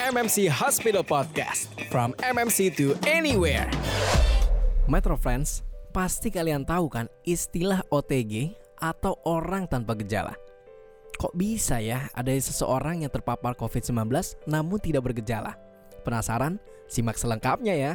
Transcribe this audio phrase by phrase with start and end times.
[0.00, 1.68] MMC Hospital Podcast.
[1.92, 3.68] From MMC to anywhere.
[4.88, 5.60] Metro Friends,
[5.92, 10.32] pasti kalian tahu kan istilah OTG atau orang tanpa gejala.
[11.20, 14.08] Kok bisa ya ada seseorang yang terpapar COVID-19
[14.48, 15.60] namun tidak bergejala?
[16.00, 16.56] Penasaran?
[16.88, 17.92] Simak selengkapnya ya.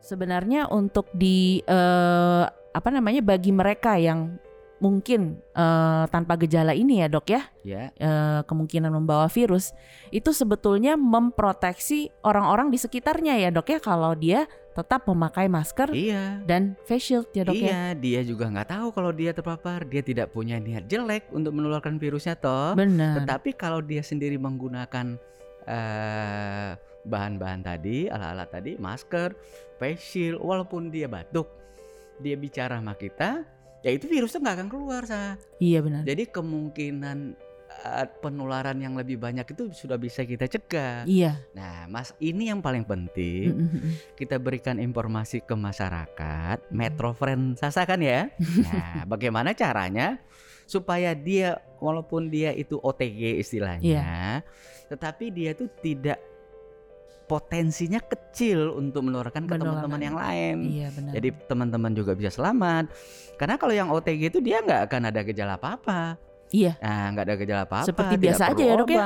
[0.00, 4.40] Sebenarnya untuk di eh, apa namanya bagi mereka yang
[4.82, 9.70] mungkin eh, tanpa gejala ini ya dok ya Ya, eh, kemungkinan membawa virus
[10.10, 16.40] itu sebetulnya memproteksi orang-orang di sekitarnya ya dok ya kalau dia tetap memakai masker iya.
[16.48, 17.68] dan face shield ya dok ya.
[17.68, 19.84] Iya, dia juga nggak tahu kalau dia terpapar.
[19.84, 22.72] Dia tidak punya niat jelek untuk menularkan virusnya toh.
[22.72, 23.22] Benar.
[23.22, 25.20] Tetapi kalau dia sendiri menggunakan
[25.68, 26.72] eh,
[27.04, 29.36] bahan-bahan tadi, alat-alat tadi, masker,
[29.76, 31.46] face shield, walaupun dia batuk,
[32.22, 33.44] dia bicara sama kita,
[33.82, 35.34] ya itu virusnya nggak akan keluar sah.
[35.58, 36.02] Iya benar.
[36.06, 37.18] Jadi kemungkinan
[37.82, 41.02] eh, penularan yang lebih banyak itu sudah bisa kita cegah.
[41.04, 41.42] Iya.
[41.52, 43.92] Nah, Mas, ini yang paling penting Mm, mm, mm.
[44.14, 48.30] kita berikan informasi ke masyarakat, Metro Friend Sasa kan ya.
[48.66, 50.22] Nah, bagaimana caranya
[50.64, 54.40] supaya dia walaupun dia itu OTG istilahnya,
[54.88, 56.31] tetapi dia tuh tidak
[57.28, 60.56] potensinya kecil untuk menularkan ke teman-teman yang lain.
[60.66, 61.12] Iya benar.
[61.16, 62.92] Jadi teman-teman juga bisa selamat.
[63.40, 66.16] Karena kalau yang OTG itu dia nggak akan ada gejala apa-apa.
[66.52, 66.76] Iya.
[66.84, 67.88] Nah, nggak ada gejala apa-apa.
[67.88, 69.00] Seperti tidak biasa aja ya, Dok, ya?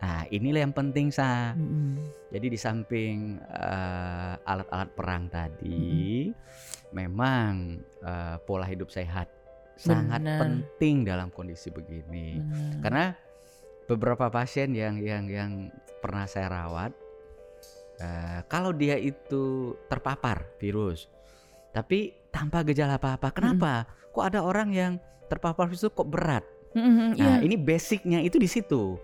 [0.00, 1.52] Nah, inilah yang penting sa.
[1.52, 1.94] Mm, mm.
[2.32, 6.32] Jadi di samping eh, alat-alat perang tadi,
[6.96, 9.28] memang eh, pola hidup sehat
[9.76, 10.40] sangat Benar.
[10.40, 12.40] penting dalam kondisi begini.
[12.80, 13.12] Karena
[13.84, 15.52] beberapa pasien yang yang yang
[16.00, 16.96] pernah saya rawat,
[17.98, 21.08] eh, kalau dia itu terpapar virus,
[21.72, 23.88] tapi tanpa gejala apa-apa, kenapa?
[24.12, 24.92] Kok ada orang yang
[25.28, 26.44] terpapar virus itu kok berat?
[26.76, 27.44] Mm, mm, mm, Nah, iya.
[27.44, 29.00] ini basicnya itu di situ.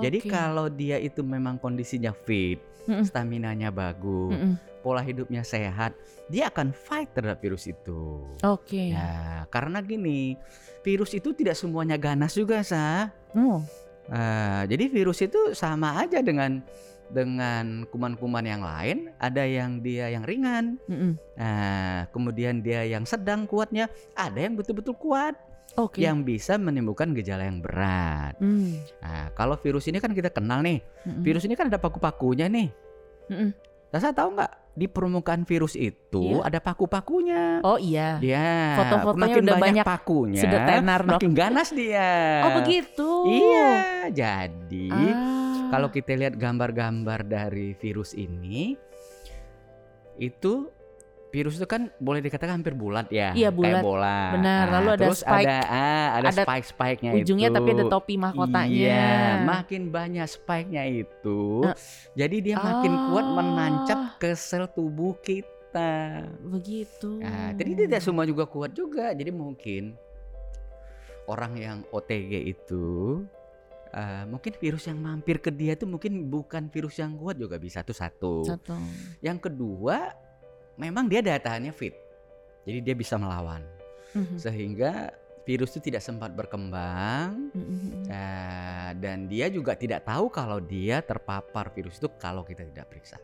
[0.00, 0.30] Jadi Oke.
[0.30, 2.58] kalau dia itu memang kondisinya fit,
[2.90, 3.06] Mm-mm.
[3.06, 4.82] stamina-nya bagus, Mm, mm.
[4.82, 5.94] pola hidupnya sehat,
[6.26, 8.26] dia akan fight terhadap virus itu.
[8.42, 8.90] Oke.
[8.90, 10.34] Ya, karena gini,
[10.82, 13.14] virus itu tidak semuanya ganas juga, sa.
[13.38, 13.62] Oh,
[14.10, 16.58] Ah, jadi virus itu sama aja dengan
[17.12, 19.12] dengan kuman-kuman yang lain.
[19.16, 21.12] Ada yang dia yang ringan, mm, mm.
[21.36, 25.36] nah, kemudian dia yang sedang kuatnya, ada yang betul-betul kuat,
[25.76, 26.00] Oke.
[26.00, 28.34] yang bisa menimbulkan gejala yang berat.
[28.40, 30.80] Mm, Nah, kalau virus ini kan kita kenal nih.
[30.80, 31.22] mm, mm.
[31.22, 32.68] Virus ini kan ada paku-pakunya nih.
[33.28, 33.52] Mm-mm.
[33.88, 36.48] Sasa tahu nggak di permukaan virus itu Iya.
[36.48, 37.60] ada paku-pakunya.
[37.60, 38.16] Oh iya.
[38.24, 41.10] Ya, Foto-fotonya makin udah banyak, banyak pakunya, sudah tenar, Dok.
[41.20, 42.40] makin ganas dia.
[42.40, 43.10] Oh begitu.
[43.28, 43.68] Iya,
[44.08, 45.41] jadi Ah.
[45.72, 48.76] Kalau kita lihat gambar-gambar dari virus ini,
[50.16, 50.68] itu
[51.32, 53.80] virus itu kan boleh dikatakan hampir bulat ya, Iya, bulat.
[53.80, 54.20] kayak bola.
[54.36, 55.48] Benar, lalu ada terus spike.
[55.48, 57.56] ada ah, ada, Ada spike-spike-nya ujungnya itu.
[57.56, 58.68] tapi ada topi mahkotanya.
[58.68, 61.76] Iya, makin banyak spike-nya itu, Nah.
[62.12, 63.32] jadi dia makin kuat Ah.
[63.32, 66.20] menancap ke sel tubuh kita.
[66.44, 67.24] Begitu.
[67.24, 69.16] Nah, jadi tidak semua juga kuat juga.
[69.16, 69.96] Jadi mungkin
[71.24, 73.24] orang yang OTG itu
[73.92, 77.84] eh, mungkin virus yang mampir ke dia itu mungkin bukan virus yang kuat juga bisa
[77.84, 78.42] tuh satu.
[78.44, 78.76] Satu.
[79.20, 80.16] Yang kedua,
[80.76, 81.92] memang dia daya tahannya fit.
[82.64, 83.60] Jadi dia bisa melawan
[84.12, 84.36] Mhm.
[84.36, 85.10] sehingga
[85.42, 88.06] virus itu tidak sempat berkembang Mhm.
[88.06, 93.18] eh, dan dia juga tidak tahu kalau dia terpapar virus itu kalau kita tidak periksa.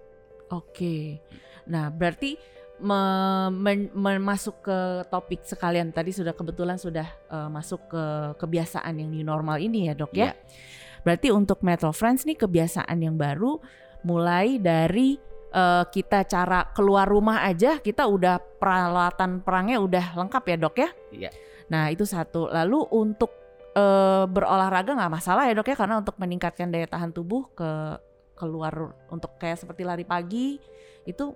[0.51, 1.21] Oke.
[1.69, 2.41] Nah, berarti
[2.81, 4.79] me- men- masuk ke
[5.11, 8.05] topik sekalian tadi sudah kebetulan sudah eh, masuk ke
[8.39, 10.31] kebiasaan yang new normal ini ya, Dok ya.
[10.31, 10.33] Iya.
[11.03, 13.59] Berarti untuk Metro Friends nih kebiasaan yang baru
[14.07, 15.19] mulai dari
[15.51, 20.91] eh, kita cara keluar rumah aja kita udah peralatan perangnya udah lengkap ya, Dok ya?
[21.11, 21.31] Iya.
[21.69, 22.49] Nah, itu satu.
[22.49, 23.35] Lalu untuk
[23.75, 25.77] eh, berolahraga nggak masalah ya, Dok ya?
[25.77, 27.71] Karena untuk meningkatkan daya tahan tubuh ke
[28.39, 30.63] keluar untuk kayak seperti lari pagi
[31.03, 31.35] itu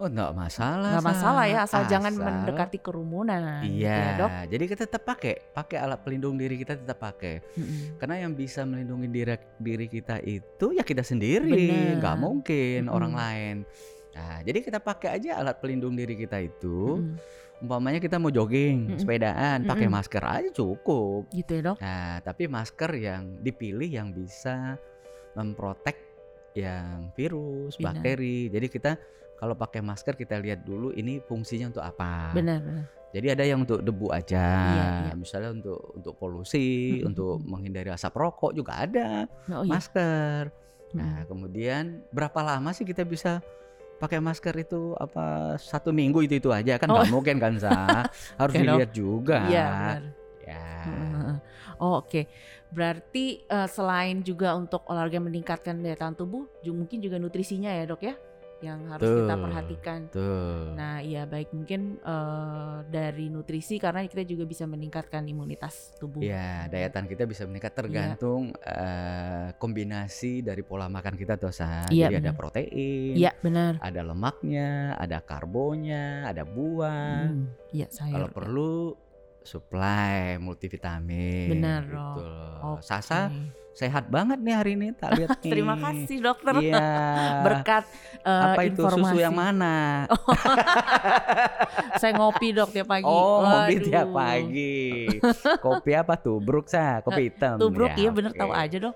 [0.00, 0.96] Oh, enggak masalah.
[0.96, 5.02] nggak masalah ya asal, jangan Asal- mendekati kerumunan gitu Iya, ya dok jadi kita tetap
[5.04, 7.44] pakai, pakai alat pelindung diri kita tetap pakai.
[7.94, 12.00] Karena yang bisa melindungi diri diri kita itu ya kita sendiri, Bener.
[12.00, 12.96] nggak mungkin Mm-mm.
[12.96, 13.56] orang lain.
[14.10, 16.96] Nah, jadi kita pakai aja alat pelindung diri kita itu.
[16.98, 17.20] Mm-mm.
[17.60, 18.98] Umpamanya kita mau jogging, Mm-mm.
[18.98, 20.00] sepedaan, pakai Mm-mm.
[20.00, 21.28] masker aja cukup.
[21.28, 24.80] gitu ya dok Nah, tapi masker yang dipilih yang bisa
[25.30, 26.00] memprotek
[26.50, 27.94] yang virus, Benar.
[27.94, 28.48] bakteri.
[28.48, 28.92] Jadi kita
[29.40, 32.30] kalau pakai masker kita lihat dulu ini fungsinya untuk apa.
[32.30, 34.38] benar benar Jadi ada yang untuk debu aja,
[34.70, 35.12] Iya, iya.
[35.18, 37.10] misalnya untuk untuk polusi, Mm-mm.
[37.10, 40.42] untuk menghindari asap rokok juga ada oh iya masker.
[40.46, 40.94] Mm-mm.
[40.94, 43.42] Nah kemudian berapa lama sih kita bisa
[43.98, 47.02] pakai masker itu apa satu minggu itu itu aja kan Oh.
[47.02, 47.72] nggak mungkin kan sa
[48.40, 48.78] harus Oke, dok.
[48.78, 49.38] dilihat juga.
[49.48, 50.02] iya benar
[50.40, 50.66] Ya.
[50.82, 51.36] Heeh.
[51.78, 52.26] Oh, Oke,
[52.70, 58.02] berarti eh, selain juga untuk olahraga meningkatkan daya tahan tubuh, mungkin juga nutrisinya ya dok
[58.02, 58.14] ya,
[58.60, 59.44] yang harus kita Betul.
[59.44, 60.00] perhatikan.
[60.12, 60.72] Tuh.
[60.76, 66.20] Nah, iya baik mungkin eh, dari nutrisi karena kita juga bisa meningkatkan imunitas tubuh.
[66.24, 71.52] Ya, daya tahan kita bisa meningkat tergantung eh, kombinasi dari pola makan kita tuh.
[71.90, 72.38] Iya, Jadi ada benar.
[72.38, 73.72] protein, Iya benar.
[73.82, 77.28] ada lemaknya, ada karbonya, ada buah.
[77.28, 78.14] Hmm, Iya sayur.
[78.14, 78.72] Kalau perlu
[79.40, 81.48] supply multivitamin.
[81.56, 82.76] Benar, gitu loh.
[82.76, 82.84] Oke.
[82.84, 83.32] Sasa
[83.80, 85.52] sehat banget nih hari ini tak lihat nih.
[85.56, 86.54] Terima kasih dokter.
[86.60, 86.84] Iya.
[87.48, 87.84] Berkat
[88.20, 89.08] eh, Apa itu informasi.
[89.08, 90.04] susu yang mana?
[92.00, 93.08] Saya ngopi dok tiap pagi.
[93.08, 95.08] Oh, ngopi tiap pagi.
[95.64, 96.36] Kopi apa tuh?
[96.44, 97.56] Bruk sa, kopi hitam.
[97.56, 98.94] Tubruk Ya, iya bener tahu aja dok.